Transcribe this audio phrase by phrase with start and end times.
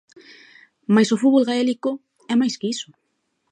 [0.93, 1.91] Mais o fútbol gaélico
[2.33, 2.89] é máis que iso.